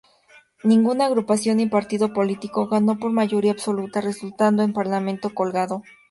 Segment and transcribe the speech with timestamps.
[0.63, 5.83] Ninguna agrupación ni partido político ganó por mayoría absoluta, resultando en un parlamento colgado.